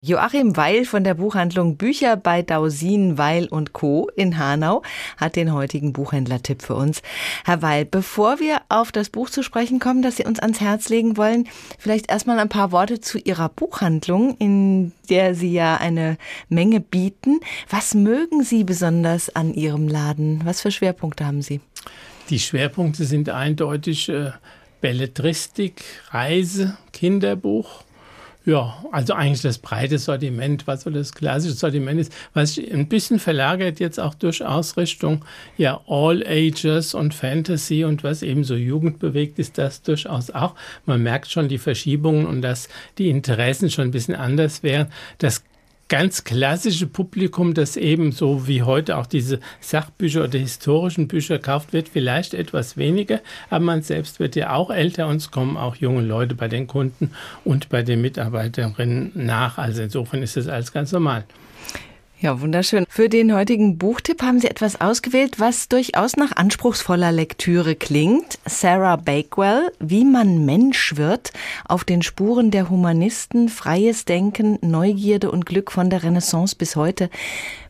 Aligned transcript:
Joachim 0.00 0.56
Weil 0.56 0.84
von 0.84 1.02
der 1.02 1.14
Buchhandlung 1.14 1.76
Bücher 1.76 2.16
bei 2.16 2.42
Dausin, 2.42 3.18
Weil 3.18 3.48
und 3.48 3.72
Co. 3.72 4.08
in 4.14 4.38
Hanau 4.38 4.84
hat 5.16 5.34
den 5.34 5.52
heutigen 5.52 5.92
Buchhändlertipp 5.92 6.62
für 6.62 6.76
uns. 6.76 7.02
Herr 7.44 7.62
Weil, 7.62 7.84
bevor 7.84 8.38
wir 8.38 8.60
auf 8.68 8.92
das 8.92 9.10
Buch 9.10 9.28
zu 9.28 9.42
sprechen 9.42 9.80
kommen, 9.80 10.02
das 10.02 10.14
Sie 10.14 10.24
uns 10.24 10.38
ans 10.38 10.60
Herz 10.60 10.88
legen 10.88 11.16
wollen, 11.16 11.48
vielleicht 11.80 12.12
erstmal 12.12 12.38
ein 12.38 12.48
paar 12.48 12.70
Worte 12.70 13.00
zu 13.00 13.18
Ihrer 13.18 13.48
Buchhandlung, 13.48 14.36
in 14.38 14.92
der 15.10 15.34
Sie 15.34 15.52
ja 15.52 15.78
eine 15.78 16.16
Menge 16.48 16.78
bieten. 16.78 17.40
Was 17.68 17.94
mögen 17.94 18.44
Sie 18.44 18.62
besonders 18.62 19.34
an 19.34 19.52
Ihrem 19.52 19.88
Laden? 19.88 20.42
Was 20.44 20.60
für 20.60 20.70
Schwerpunkte 20.70 21.26
haben 21.26 21.42
Sie? 21.42 21.60
Die 22.30 22.38
Schwerpunkte 22.38 23.04
sind 23.04 23.30
eindeutig 23.30 24.08
äh, 24.10 24.30
Belletristik, 24.80 25.82
Reise, 26.12 26.78
Kinderbuch 26.92 27.82
ja, 28.48 28.82
also 28.92 29.12
eigentlich 29.12 29.42
das 29.42 29.58
breite 29.58 29.98
Sortiment, 29.98 30.66
was 30.66 30.84
so 30.84 30.90
das 30.90 31.12
klassische 31.12 31.54
Sortiment 31.54 32.00
ist, 32.00 32.10
was 32.32 32.54
sich 32.54 32.72
ein 32.72 32.88
bisschen 32.88 33.18
verlagert 33.18 33.78
jetzt 33.78 34.00
auch 34.00 34.14
durchaus 34.14 34.78
Richtung 34.78 35.22
ja 35.58 35.82
All 35.86 36.26
Ages 36.26 36.94
und 36.94 37.12
Fantasy 37.12 37.84
und 37.84 38.04
was 38.04 38.22
eben 38.22 38.44
so 38.44 38.54
jugendbewegt 38.54 39.38
ist, 39.38 39.58
das 39.58 39.82
durchaus 39.82 40.30
auch. 40.30 40.54
Man 40.86 41.02
merkt 41.02 41.30
schon 41.30 41.48
die 41.48 41.58
Verschiebungen 41.58 42.24
und 42.24 42.40
dass 42.40 42.70
die 42.96 43.10
Interessen 43.10 43.68
schon 43.68 43.88
ein 43.88 43.90
bisschen 43.90 44.14
anders 44.14 44.62
wären. 44.62 44.88
Das 45.18 45.42
ganz 45.88 46.24
klassische 46.24 46.86
Publikum, 46.86 47.54
das 47.54 47.76
eben 47.76 48.12
so 48.12 48.46
wie 48.46 48.62
heute 48.62 48.96
auch 48.98 49.06
diese 49.06 49.40
Sachbücher 49.60 50.24
oder 50.24 50.38
historischen 50.38 51.08
Bücher 51.08 51.38
kauft, 51.38 51.72
wird 51.72 51.88
vielleicht 51.88 52.34
etwas 52.34 52.76
weniger, 52.76 53.20
aber 53.50 53.64
man 53.64 53.82
selbst 53.82 54.20
wird 54.20 54.36
ja 54.36 54.52
auch 54.52 54.70
älter 54.70 55.08
und 55.08 55.16
es 55.16 55.30
kommen 55.30 55.56
auch 55.56 55.76
junge 55.76 56.02
Leute 56.02 56.34
bei 56.34 56.48
den 56.48 56.66
Kunden 56.66 57.12
und 57.44 57.68
bei 57.70 57.82
den 57.82 58.02
Mitarbeiterinnen 58.02 59.12
nach. 59.14 59.58
Also 59.58 59.82
insofern 59.82 60.22
ist 60.22 60.36
das 60.36 60.48
alles 60.48 60.72
ganz 60.72 60.92
normal. 60.92 61.24
Ja, 62.20 62.40
wunderschön. 62.40 62.84
Für 62.88 63.08
den 63.08 63.32
heutigen 63.32 63.78
Buchtipp 63.78 64.22
haben 64.22 64.40
Sie 64.40 64.48
etwas 64.48 64.80
ausgewählt, 64.80 65.38
was 65.38 65.68
durchaus 65.68 66.16
nach 66.16 66.32
anspruchsvoller 66.34 67.12
Lektüre 67.12 67.76
klingt. 67.76 68.40
Sarah 68.44 68.96
Bakewell, 68.96 69.70
Wie 69.78 70.04
man 70.04 70.44
Mensch 70.44 70.96
wird, 70.96 71.32
auf 71.68 71.84
den 71.84 72.02
Spuren 72.02 72.50
der 72.50 72.70
Humanisten, 72.70 73.48
freies 73.48 74.04
Denken, 74.04 74.58
Neugierde 74.62 75.30
und 75.30 75.46
Glück 75.46 75.70
von 75.70 75.90
der 75.90 76.02
Renaissance 76.02 76.56
bis 76.56 76.74
heute. 76.74 77.08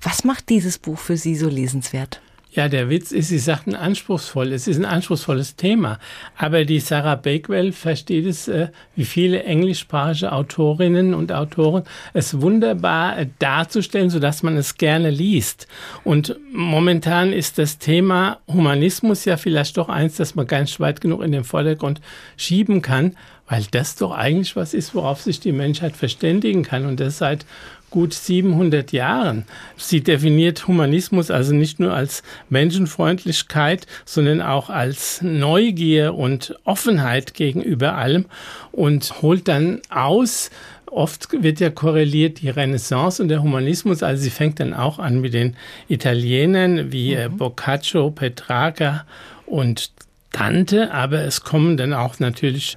Was 0.00 0.24
macht 0.24 0.48
dieses 0.48 0.78
Buch 0.78 0.98
für 0.98 1.18
Sie 1.18 1.36
so 1.36 1.50
lesenswert? 1.50 2.22
Ja, 2.50 2.68
der 2.68 2.88
Witz 2.88 3.12
ist, 3.12 3.28
Sie 3.28 3.38
sagten 3.38 3.74
anspruchsvoll. 3.74 4.52
Es 4.54 4.66
ist 4.66 4.78
ein 4.78 4.86
anspruchsvolles 4.86 5.56
Thema. 5.56 5.98
Aber 6.34 6.64
die 6.64 6.80
Sarah 6.80 7.14
Bakewell 7.14 7.72
versteht 7.72 8.24
es, 8.24 8.48
äh, 8.48 8.68
wie 8.96 9.04
viele 9.04 9.42
englischsprachige 9.42 10.32
Autorinnen 10.32 11.12
und 11.12 11.30
Autoren, 11.30 11.82
es 12.14 12.40
wunderbar 12.40 13.18
äh, 13.18 13.26
darzustellen, 13.38 14.08
sodass 14.08 14.42
man 14.42 14.56
es 14.56 14.78
gerne 14.78 15.10
liest. 15.10 15.68
Und 16.04 16.36
momentan 16.50 17.34
ist 17.34 17.58
das 17.58 17.76
Thema 17.76 18.38
Humanismus 18.46 19.26
ja 19.26 19.36
vielleicht 19.36 19.76
doch 19.76 19.90
eins, 19.90 20.16
das 20.16 20.34
man 20.34 20.46
ganz 20.46 20.80
weit 20.80 21.02
genug 21.02 21.22
in 21.22 21.32
den 21.32 21.44
Vordergrund 21.44 22.00
schieben 22.38 22.80
kann, 22.80 23.14
weil 23.46 23.64
das 23.70 23.96
doch 23.96 24.12
eigentlich 24.12 24.56
was 24.56 24.72
ist, 24.72 24.94
worauf 24.94 25.20
sich 25.20 25.38
die 25.40 25.52
Menschheit 25.52 25.96
verständigen 25.96 26.62
kann. 26.62 26.86
Und 26.86 26.98
das 26.98 27.18
seit 27.18 27.44
gut 27.90 28.14
700 28.14 28.92
Jahren. 28.92 29.44
Sie 29.76 30.02
definiert 30.02 30.66
Humanismus 30.66 31.30
also 31.30 31.54
nicht 31.54 31.80
nur 31.80 31.94
als 31.94 32.22
Menschenfreundlichkeit, 32.48 33.86
sondern 34.04 34.42
auch 34.42 34.70
als 34.70 35.20
Neugier 35.22 36.14
und 36.14 36.54
Offenheit 36.64 37.34
gegenüber 37.34 37.94
allem 37.94 38.26
und 38.72 39.22
holt 39.22 39.48
dann 39.48 39.80
aus, 39.88 40.50
Oft 40.90 41.28
wird 41.42 41.60
ja 41.60 41.70
korreliert 41.70 42.40
die 42.40 42.48
Renaissance 42.48 43.22
und 43.22 43.28
der 43.28 43.42
Humanismus. 43.42 44.02
Also 44.02 44.22
sie 44.22 44.30
fängt 44.30 44.58
dann 44.60 44.72
auch 44.72 44.98
an 44.98 45.20
mit 45.20 45.34
den 45.34 45.54
Italienern 45.88 46.92
wie 46.92 47.12
äh, 47.12 47.28
mhm. 47.28 47.36
Boccaccio, 47.36 48.10
Petrarca 48.10 49.04
und 49.46 49.90
Dante, 50.32 50.92
aber 50.92 51.20
es 51.20 51.42
kommen 51.42 51.76
dann 51.76 51.92
auch 51.92 52.18
natürlich 52.18 52.76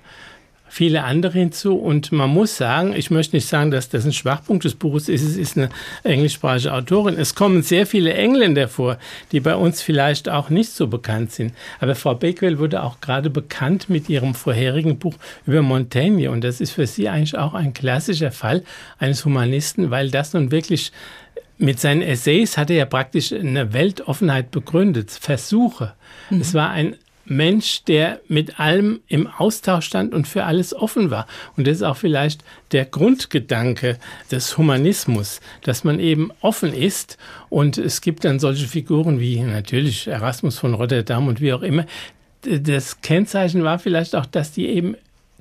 viele 0.72 1.04
andere 1.04 1.34
hinzu. 1.34 1.76
Und 1.76 2.14
man 2.14 2.30
muss 2.30 2.56
sagen, 2.56 2.94
ich 2.96 3.12
möchte 3.12 3.36
nicht 3.36 3.46
sagen, 3.46 3.72
dass 3.72 3.90
das 3.90 4.06
ein 4.06 4.14
Schwachpunkt 4.14 4.64
des 4.64 4.76
Buches 4.76 5.10
ist. 5.10 5.22
Es 5.22 5.36
ist 5.36 5.58
eine 5.58 5.70
englischsprachige 6.04 6.74
Autorin. 6.74 7.18
Es 7.18 7.36
kommen 7.36 7.62
sehr 7.62 7.86
viele 7.86 8.14
Engländer 8.14 8.70
vor, 8.70 8.98
die 9.34 9.42
bei 9.42 9.54
uns 9.54 9.82
vielleicht 9.82 10.30
auch 10.30 10.50
nicht 10.50 10.72
so 10.72 10.88
bekannt 10.88 11.34
sind. 11.34 11.54
Aber 11.82 11.94
Frau 11.94 12.16
Beckwell 12.16 12.58
wurde 12.58 12.84
auch 12.84 13.02
gerade 13.02 13.30
bekannt 13.30 13.90
mit 13.90 14.08
ihrem 14.08 14.34
vorherigen 14.34 14.98
Buch 14.98 15.16
über 15.46 15.62
Montaigne. 15.62 16.32
Und 16.32 16.42
das 16.42 16.62
ist 16.62 16.72
für 16.72 16.88
sie 16.88 17.10
eigentlich 17.10 17.38
auch 17.38 17.54
ein 17.54 17.74
klassischer 17.74 18.32
Fall 18.32 18.64
eines 18.98 19.26
Humanisten, 19.26 19.92
weil 19.92 20.10
das 20.10 20.34
nun 20.34 20.52
wirklich 20.52 20.94
mit 21.58 21.82
seinen 21.82 22.02
Essays 22.02 22.58
hat 22.58 22.70
er 22.70 22.78
ja 22.78 22.86
praktisch 22.86 23.34
eine 23.34 23.74
Weltoffenheit 23.74 24.52
begründet, 24.52 25.12
Versuche. 25.12 25.94
Mhm. 26.30 26.42
Es 26.42 26.54
war 26.54 26.72
ein 26.72 26.96
Mensch, 27.32 27.84
der 27.86 28.20
mit 28.28 28.60
allem 28.60 29.00
im 29.08 29.28
Austausch 29.28 29.86
stand 29.86 30.14
und 30.14 30.28
für 30.28 30.44
alles 30.44 30.74
offen 30.74 31.10
war. 31.10 31.28
Und 31.56 31.66
das 31.66 31.78
ist 31.78 31.84
auch 31.84 31.98
vielleicht 31.98 32.44
der 32.72 32.86
Grundgedanke 32.86 33.98
des 34.30 34.58
Humanismus, 34.58 35.40
dass 35.64 35.84
man 35.84 36.00
eben 36.00 36.32
offen 36.42 36.74
ist. 36.74 37.18
Und 37.50 37.78
es 37.78 38.02
gibt 38.02 38.26
dann 38.26 38.40
solche 38.40 38.68
Figuren 38.68 39.20
wie 39.20 39.40
natürlich 39.40 40.08
Erasmus 40.08 40.60
von 40.60 40.74
Rotterdam 40.74 41.28
und 41.28 41.42
wie 41.42 41.54
auch 41.54 41.62
immer. 41.62 41.86
Das 42.44 43.02
Kennzeichen 43.02 43.64
war 43.64 43.80
vielleicht 43.80 44.16
auch, 44.16 44.26
dass 44.26 44.52
die 44.52 44.68
eben 44.68 44.96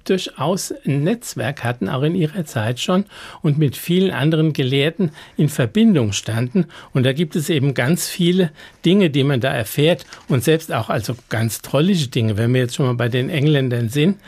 durchaus 0.05 0.73
ein 0.87 1.05
Netzwerk 1.05 1.65
hatten, 1.65 1.89
auch 1.89 2.03
in 2.03 2.15
ihrer 2.15 2.45
Zeit 2.45 2.81
schon, 2.81 3.05
und 3.43 3.59
mit 3.59 3.77
vielen 3.77 4.11
anderen 4.11 4.53
Gelehrten 4.53 5.11
in 5.37 5.49
Verbindung 5.49 6.13
standen. 6.13 6.67
Und 6.93 7.05
da 7.05 7.13
gibt 7.13 7.37
es 7.37 7.51
eben 7.51 7.75
ganz 7.75 8.09
viele 8.09 8.51
Dinge, 8.85 9.11
die 9.11 9.25
man 9.25 9.41
da 9.41 9.53
erfährt 9.53 10.05
und 10.29 10.45
selbst 10.45 10.73
auch 10.73 10.89
also 10.89 11.15
ganz 11.29 11.63
trollische 11.63 12.09
Dinge, 12.09 12.37
wenn 12.37 12.55
wir 12.55 12.63
jetzt 12.63 12.77
schon 12.77 12.87
mal 12.87 12.95
bei 12.95 13.09
den 13.09 13.31
Engländern 13.31 13.89
sind. 13.89 14.19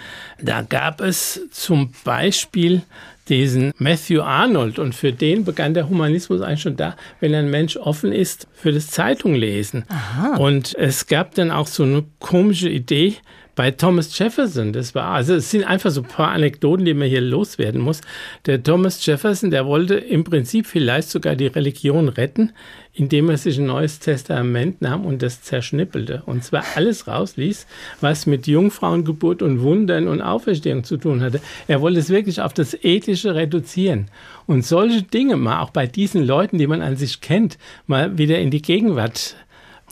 Da 0.41 0.63
gab 0.63 1.01
es 1.01 1.41
zum 1.51 1.93
Beispiel 2.05 2.83
diesen 3.29 3.73
Matthew 3.79 4.21
Arnold 4.21 4.79
und 4.79 4.95
für 4.95 5.13
den 5.13 5.45
begann 5.45 5.75
der 5.75 5.89
Humanismus 5.89 6.41
eigentlich 6.41 6.63
schon 6.63 6.77
da, 6.77 6.97
wenn 7.21 7.35
ein 7.35 7.51
Mensch 7.51 7.77
offen 7.77 8.13
ist 8.13 8.49
für 8.53 8.73
das 8.73 8.89
Zeitunglesen. 8.89 9.85
Aha. 9.89 10.37
Und 10.37 10.75
es 10.75 11.07
gab 11.07 11.35
dann 11.35 11.51
auch 11.51 11.67
so 11.67 11.85
eine 11.85 12.05
komische 12.19 12.69
Idee, 12.69 13.15
bei 13.55 13.71
Thomas 13.71 14.19
Jefferson, 14.19 14.73
das 14.73 14.95
war, 14.95 15.13
also 15.13 15.35
es 15.35 15.51
sind 15.51 15.65
einfach 15.65 15.91
so 15.91 16.03
ein 16.03 16.09
paar 16.09 16.31
Anekdoten, 16.31 16.87
die 16.87 16.95
man 16.95 17.09
hier 17.09 17.21
loswerden 17.21 17.83
muss. 17.83 18.01
Der 18.47 18.63
Thomas 18.63 19.05
Jefferson, 19.05 19.51
der 19.51 19.67
wollte 19.67 19.95
im 19.95 20.25
Prinzip 20.25 20.67
vielleicht 20.67 21.11
sogar 21.11 21.37
die 21.37 21.49
Religion 21.49 22.09
retten, 22.09 22.53
indem 22.95 23.29
er 23.29 23.37
sich 23.37 23.59
ein 23.59 23.67
neues 23.67 23.99
Testament 23.99 24.81
nahm 24.81 25.05
und 25.05 25.21
das 25.21 25.43
zerschnippelte. 25.43 26.23
Und 26.25 26.45
zwar 26.45 26.65
alles 26.77 27.07
rausließ, 27.07 27.67
was 28.01 28.27
mit 28.27 28.47
Jungfrauengeburt 28.47 29.43
und 29.43 29.61
Wundern 29.61 30.09
und 30.09 30.23
Auferstehung 30.23 30.85
zu 30.85 30.97
tun 30.97 31.21
hatte. 31.21 31.41
Er 31.69 31.83
wollte 31.83 31.99
es 31.99 32.09
wirklich 32.09 32.41
auf 32.41 32.55
das 32.55 32.75
Ethische 32.83 33.35
reduzieren. 33.35 34.09
Und 34.47 34.65
solche 34.65 35.03
Dinge 35.03 35.37
mal 35.37 35.61
auch 35.61 35.71
bei 35.71 35.87
diesen 35.87 36.25
Leuten, 36.25 36.57
die 36.57 36.67
man 36.67 36.81
an 36.81 36.97
sich 36.97 37.21
kennt, 37.21 37.59
mal 37.87 38.17
wieder 38.17 38.39
in 38.39 38.51
die 38.51 38.63
Gegenwart 38.63 39.37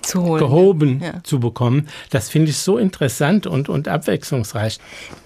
zu 0.03 0.23
holen, 0.23 0.41
gehoben 0.41 1.01
ja. 1.03 1.23
zu 1.23 1.41
bekommen. 1.41 1.89
Das 2.11 2.29
finde 2.29 2.51
ich 2.51 2.59
so 2.59 2.79
interessant 2.79 3.47
und, 3.47 3.69
und 3.69 3.89
abwechslungsreich. 3.89 4.79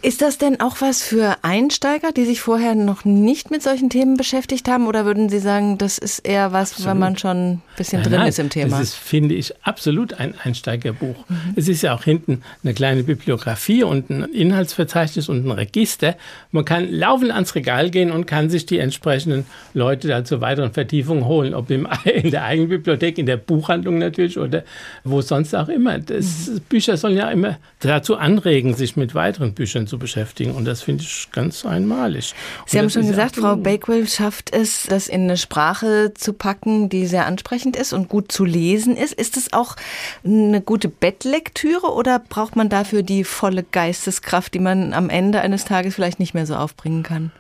Ist 0.03 0.23
das 0.23 0.39
denn 0.39 0.61
auch 0.61 0.81
was 0.81 1.03
für 1.03 1.37
Einsteiger, 1.43 2.13
die 2.13 2.25
sich 2.25 2.41
vorher 2.41 2.75
noch 2.75 3.05
nicht 3.05 3.51
mit 3.51 3.63
solchen 3.63 3.91
Themen 3.91 4.17
beschäftigt 4.17 4.69
haben? 4.69 4.87
Oder 4.87 5.05
würden 5.05 5.29
Sie 5.29 5.39
sagen, 5.39 5.79
das 5.79 5.99
ist 5.99 6.21
eher 6.21 6.53
was, 6.53 6.73
absolut. 6.73 6.91
wenn 6.91 6.99
man 6.99 7.19
schon 7.19 7.37
ein 7.37 7.63
bisschen 7.77 8.03
nein, 8.03 8.11
drin 8.11 8.21
nein, 8.21 8.29
ist 8.29 8.39
im 8.39 8.51
Thema? 8.51 8.79
Das 8.79 8.81
ist, 8.81 8.95
finde 8.95 9.35
ich, 9.35 9.55
absolut 9.65 10.15
ein 10.15 10.35
Einsteigerbuch. 10.43 11.29
Mhm. 11.29 11.55
Es 11.57 11.69
ist 11.69 11.83
ja 11.83 11.95
auch 11.95 12.05
hinten 12.05 12.43
eine 12.63 12.75
kleine 12.75 13.03
Bibliografie 13.03 13.83
und 13.83 14.11
ein 14.11 14.25
Inhaltsverzeichnis 14.25 15.29
und 15.29 15.47
ein 15.47 15.51
Register. 15.51 16.17
Man 16.51 16.65
kann 16.65 16.91
laufend 16.91 17.31
ans 17.33 17.55
Regal 17.55 17.91
gehen 17.91 18.11
und 18.11 18.27
kann 18.27 18.51
sich 18.51 18.67
die 18.67 18.79
entsprechenden 18.79 19.47
Leute 19.73 20.09
da 20.09 20.25
zur 20.25 20.41
weiteren 20.41 20.73
Vertiefung 20.73 21.27
holen. 21.27 21.55
Ob 21.55 21.71
im, 21.71 21.89
in 22.05 22.31
der 22.31 22.45
eigenen 22.45 22.69
Bibliothek, 22.69 23.19
in 23.19 23.27
der 23.27 23.37
Buchhandlung 23.37 23.99
natürlich 23.99 24.39
oder 24.39 24.64
wo 25.05 25.21
sonst 25.21 25.55
auch 25.55 25.69
immer. 25.69 25.99
Das, 25.99 26.49
mhm. 26.49 26.61
Bücher 26.69 26.97
sollen 26.97 27.17
ja 27.17 27.31
immer 27.31 27.59
dazu 27.81 28.17
anregen, 28.17 28.75
sich 28.75 28.97
mit 28.97 29.15
weiteren 29.15 29.55
Büchern 29.55 29.87
zu 29.87 29.99
beschäftigen. 29.99 30.53
Und 30.53 30.65
das 30.65 30.83
finde 30.83 31.05
ich 31.05 31.29
ganz 31.33 31.65
einmalig. 31.65 32.35
Sie 32.67 32.79
haben 32.79 32.91
schon 32.91 33.07
gesagt, 33.07 33.37
Frau 33.37 33.57
Bakewell 33.57 34.09
schafft 34.09 34.55
es, 34.55 34.85
das 34.85 35.09
in 35.09 35.23
eine 35.23 35.37
Sprache 35.37 36.13
zu 36.15 36.33
packen, 36.33 36.89
die 36.89 37.07
sehr 37.07 37.27
ansprechend 37.27 37.77
ist 37.77 37.93
und 37.93 38.09
gut 38.09 38.33
zu 38.33 38.45
lesen 38.45 38.97
ist. 38.97 39.13
Ist 39.13 39.37
es 39.37 39.53
auch 39.53 39.77
eine 40.25 40.61
gute 40.61 40.89
Bettlektüre 40.89 41.93
oder 41.93 42.19
braucht 42.19 42.57
man 42.57 42.69
dafür 42.69 43.03
die 43.03 43.25
volle 43.25 43.63
Geisteskraft, 43.63 44.55
die 44.55 44.61
man 44.61 44.93
am 44.93 45.11
Ende 45.11 45.41
eines 45.41 45.65
Tages 45.65 45.95
vielleicht 45.95 46.19
nicht 46.19 46.35
mehr 46.35 46.47
so 46.47 46.55
aufbringen 46.55 47.03
kann? 47.03 47.33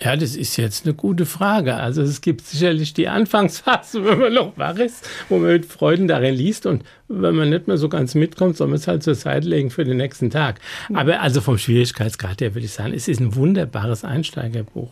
Ja, 0.00 0.16
das 0.16 0.36
ist 0.36 0.56
jetzt 0.56 0.84
eine 0.84 0.94
gute 0.94 1.26
Frage. 1.26 1.74
Also 1.74 2.02
es 2.02 2.20
gibt 2.20 2.46
sicherlich 2.46 2.94
die 2.94 3.08
Anfangsphase, 3.08 4.04
wenn 4.04 4.18
man 4.18 4.32
noch 4.32 4.56
wach 4.56 4.76
ist, 4.76 5.08
wo 5.28 5.38
man 5.38 5.52
mit 5.52 5.66
Freuden 5.66 6.06
darin 6.06 6.34
liest 6.34 6.66
und 6.66 6.84
wenn 7.08 7.34
man 7.34 7.50
nicht 7.50 7.66
mehr 7.66 7.78
so 7.78 7.88
ganz 7.88 8.14
mitkommt, 8.14 8.56
soll 8.56 8.68
man 8.68 8.76
es 8.76 8.86
halt 8.86 9.02
zur 9.02 9.14
Seite 9.14 9.48
legen 9.48 9.70
für 9.70 9.84
den 9.84 9.96
nächsten 9.96 10.30
Tag. 10.30 10.60
Aber 10.94 11.20
also 11.20 11.40
vom 11.40 11.58
Schwierigkeitsgrad 11.58 12.40
her 12.40 12.54
würde 12.54 12.66
ich 12.66 12.72
sagen, 12.72 12.92
es 12.94 13.08
ist 13.08 13.20
ein 13.20 13.34
wunderbares 13.34 14.04
Einsteigerbuch. 14.04 14.90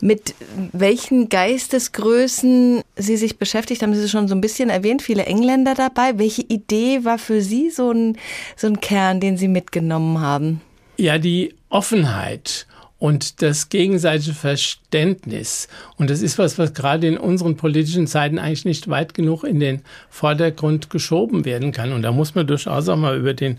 Mit 0.00 0.34
welchen 0.72 1.28
Geistesgrößen 1.28 2.82
Sie 2.96 3.16
sich 3.16 3.38
beschäftigt 3.38 3.82
haben, 3.82 3.94
Sie 3.94 4.08
schon 4.08 4.26
so 4.26 4.34
ein 4.34 4.40
bisschen 4.40 4.68
erwähnt, 4.68 5.00
viele 5.00 5.26
Engländer 5.26 5.74
dabei. 5.74 6.18
Welche 6.18 6.42
Idee 6.42 7.04
war 7.04 7.18
für 7.18 7.40
Sie 7.40 7.70
so 7.70 7.92
ein, 7.92 8.16
so 8.56 8.66
ein 8.66 8.80
Kern, 8.80 9.20
den 9.20 9.36
Sie 9.36 9.46
mitgenommen 9.46 10.18
haben? 10.18 10.60
Ja, 10.96 11.18
die 11.18 11.54
Offenheit 11.68 12.66
und 13.02 13.42
das 13.42 13.68
gegenseitige 13.68 14.32
Verständnis. 14.32 15.66
Und 15.96 16.08
das 16.08 16.22
ist 16.22 16.38
was, 16.38 16.56
was 16.56 16.72
gerade 16.72 17.08
in 17.08 17.18
unseren 17.18 17.56
politischen 17.56 18.06
Zeiten 18.06 18.38
eigentlich 18.38 18.64
nicht 18.64 18.88
weit 18.88 19.12
genug 19.12 19.42
in 19.42 19.58
den 19.58 19.82
Vordergrund 20.08 20.88
geschoben 20.88 21.44
werden 21.44 21.72
kann. 21.72 21.92
Und 21.92 22.02
da 22.02 22.12
muss 22.12 22.36
man 22.36 22.46
durchaus 22.46 22.88
auch 22.88 22.96
mal 22.96 23.18
über 23.18 23.34
den 23.34 23.58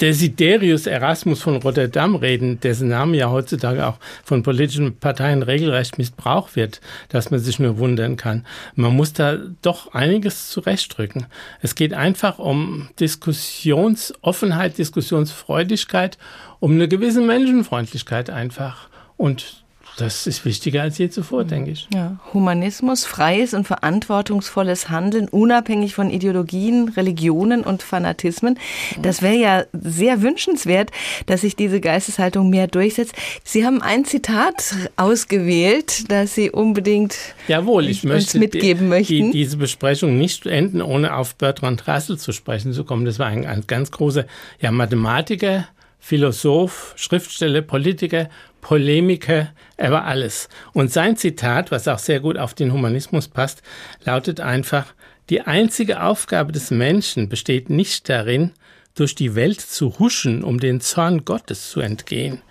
Desiderius 0.00 0.86
Erasmus 0.86 1.42
von 1.42 1.56
Rotterdam 1.56 2.16
reden, 2.16 2.60
dessen 2.60 2.88
Name 2.88 3.16
ja 3.16 3.30
heutzutage 3.30 3.86
auch 3.86 3.98
von 4.24 4.42
politischen 4.42 4.98
Parteien 4.98 5.42
regelrecht 5.42 5.98
missbraucht 5.98 6.54
wird, 6.54 6.80
dass 7.08 7.30
man 7.30 7.40
sich 7.40 7.58
nur 7.58 7.78
wundern 7.78 8.16
kann. 8.16 8.46
Man 8.74 8.94
muss 8.94 9.12
da 9.12 9.38
doch 9.62 9.94
einiges 9.94 10.50
zurechtdrücken. 10.50 11.26
Es 11.62 11.74
geht 11.74 11.94
einfach 11.94 12.38
um 12.38 12.88
Diskussionsoffenheit, 13.00 14.78
Diskussionsfreudigkeit, 14.78 16.18
um 16.60 16.72
eine 16.72 16.88
gewisse 16.88 17.22
Menschenfreundlichkeit 17.22 18.30
einfach. 18.30 18.88
Und 19.16 19.65
das 19.96 20.26
ist 20.26 20.44
wichtiger 20.44 20.82
als 20.82 20.98
je 20.98 21.08
zuvor, 21.08 21.44
denke 21.44 21.70
ich. 21.70 21.88
Ja, 21.92 22.18
Humanismus, 22.34 23.06
freies 23.06 23.54
und 23.54 23.66
verantwortungsvolles 23.66 24.90
Handeln, 24.90 25.28
unabhängig 25.28 25.94
von 25.94 26.10
Ideologien, 26.10 26.90
Religionen 26.90 27.62
und 27.62 27.82
Fanatismen. 27.82 28.58
Das 29.00 29.22
wäre 29.22 29.36
ja 29.36 29.64
sehr 29.72 30.20
wünschenswert, 30.20 30.90
dass 31.26 31.40
sich 31.40 31.56
diese 31.56 31.80
Geisteshaltung 31.80 32.50
mehr 32.50 32.66
durchsetzt. 32.66 33.14
Sie 33.42 33.64
haben 33.64 33.80
ein 33.80 34.04
Zitat 34.04 34.74
ausgewählt, 34.96 36.10
das 36.10 36.34
Sie 36.34 36.50
unbedingt 36.50 37.16
Jawohl, 37.48 37.88
ich 37.88 38.04
möchte 38.04 38.38
mitgeben 38.38 38.84
die, 38.84 38.88
möchten. 38.88 39.32
Die, 39.32 39.38
diese 39.38 39.56
Besprechung 39.56 40.18
nicht 40.18 40.44
enden, 40.44 40.82
ohne 40.82 41.14
auf 41.14 41.36
Bertrand 41.36 41.88
Russell 41.88 42.18
zu 42.18 42.32
sprechen 42.32 42.74
zu 42.74 42.84
kommen. 42.84 43.06
Das 43.06 43.18
war 43.18 43.26
ein, 43.26 43.46
ein 43.46 43.64
ganz 43.66 43.90
großer 43.90 44.26
ja, 44.60 44.70
Mathematiker, 44.70 45.68
Philosoph, 45.98 46.92
Schriftsteller, 46.96 47.62
Politiker, 47.62 48.28
Polemiker, 48.66 49.52
er 49.76 49.92
war 49.92 50.06
alles. 50.06 50.48
Und 50.72 50.92
sein 50.92 51.16
Zitat, 51.16 51.70
was 51.70 51.86
auch 51.86 52.00
sehr 52.00 52.18
gut 52.18 52.36
auf 52.36 52.52
den 52.52 52.72
Humanismus 52.72 53.28
passt, 53.28 53.62
lautet 54.02 54.40
einfach, 54.40 54.86
die 55.30 55.42
einzige 55.42 56.02
Aufgabe 56.02 56.50
des 56.50 56.72
Menschen 56.72 57.28
besteht 57.28 57.70
nicht 57.70 58.08
darin, 58.08 58.50
durch 58.96 59.14
die 59.14 59.36
Welt 59.36 59.60
zu 59.60 60.00
huschen, 60.00 60.42
um 60.42 60.58
den 60.58 60.80
Zorn 60.80 61.24
Gottes 61.24 61.70
zu 61.70 61.78
entgehen. 61.78 62.42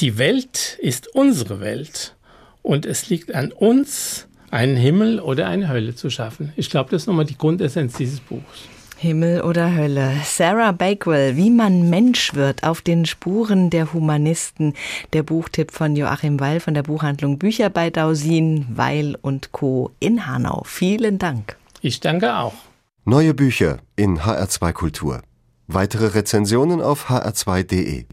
Die 0.00 0.16
Welt 0.16 0.78
ist 0.80 1.14
unsere 1.14 1.60
Welt 1.60 2.14
und 2.62 2.86
es 2.86 3.10
liegt 3.10 3.34
an 3.34 3.52
uns, 3.52 4.28
einen 4.50 4.76
Himmel 4.76 5.20
oder 5.20 5.46
eine 5.46 5.68
Hölle 5.68 5.94
zu 5.94 6.08
schaffen. 6.08 6.54
Ich 6.56 6.70
glaube, 6.70 6.90
das 6.90 7.02
ist 7.02 7.06
nochmal 7.06 7.26
die 7.26 7.36
Grundessenz 7.36 7.98
dieses 7.98 8.20
Buchs. 8.20 8.62
Himmel 8.96 9.42
oder 9.42 9.74
Hölle. 9.74 10.16
Sarah 10.24 10.72
Bakewell, 10.72 11.36
wie 11.36 11.50
man 11.50 11.90
Mensch 11.90 12.34
wird 12.34 12.64
auf 12.64 12.80
den 12.80 13.06
Spuren 13.06 13.70
der 13.70 13.92
Humanisten. 13.92 14.74
Der 15.12 15.22
Buchtipp 15.22 15.72
von 15.72 15.96
Joachim 15.96 16.40
Weil 16.40 16.60
von 16.60 16.74
der 16.74 16.82
Buchhandlung 16.82 17.38
Bücher 17.38 17.70
bei 17.70 17.90
Dausin, 17.90 18.66
Weil 18.70 19.16
und 19.20 19.52
Co. 19.52 19.90
in 20.00 20.26
Hanau. 20.26 20.62
Vielen 20.64 21.18
Dank. 21.18 21.56
Ich 21.80 22.00
danke 22.00 22.36
auch. 22.36 22.54
Neue 23.04 23.34
Bücher 23.34 23.78
in 23.96 24.20
HR2 24.20 24.72
Kultur. 24.72 25.22
Weitere 25.66 26.06
Rezensionen 26.08 26.80
auf 26.80 27.10
hr2.de. 27.10 28.04